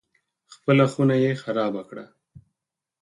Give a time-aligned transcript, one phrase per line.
[0.53, 2.05] خپله خونه یې خرابه کړه.